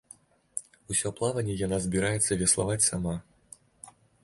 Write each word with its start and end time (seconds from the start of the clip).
Усё 0.93 1.11
плаванне 1.19 1.53
яна 1.59 1.77
збіраецца 1.85 2.39
веславаць 2.41 2.81
сама. 2.89 3.15